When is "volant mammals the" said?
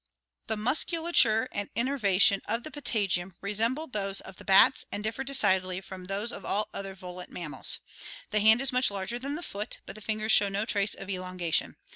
6.95-8.39